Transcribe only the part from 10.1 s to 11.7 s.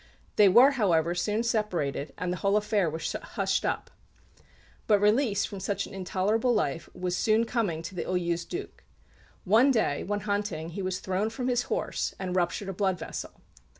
hunting, he was thrown from his